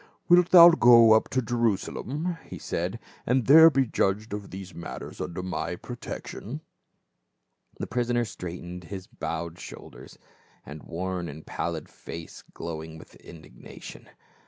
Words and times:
"Wilt 0.27 0.49
thou 0.49 0.69
go 0.71 1.11
up 1.11 1.29
to 1.29 1.43
Jerusalem," 1.43 2.39
he 2.45 2.57
said," 2.57 2.99
and 3.27 3.45
there 3.45 3.69
be 3.69 3.85
judged 3.85 4.33
of 4.33 4.49
these 4.49 4.73
matters 4.73 5.21
under 5.21 5.43
my 5.43 5.75
pro 5.75 5.95
tection?" 5.95 6.61
The 7.79 7.85
prisoner 7.85 8.25
straightened 8.25 8.85
his 8.85 9.05
bowed 9.05 9.59
shoulders, 9.59 10.17
his 10.65 10.79
worn 10.79 11.27
and 11.29 11.45
pallid 11.45 11.87
face 11.87 12.43
glowing 12.51 12.97
with 12.97 13.13
indignation. 13.17 14.09